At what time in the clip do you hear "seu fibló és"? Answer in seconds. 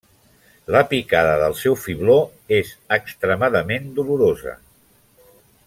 1.59-2.71